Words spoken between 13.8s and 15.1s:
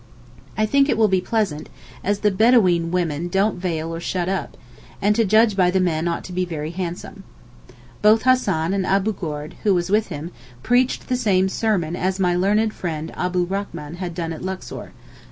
had done at Luxor.